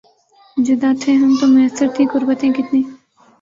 جدا 0.57 0.91
تھے 1.01 1.11
ہم 1.13 1.31
تو 1.39 1.47
میسر 1.47 1.87
تھیں 1.95 2.07
قربتیں 2.13 2.51
کتنی 2.53 2.81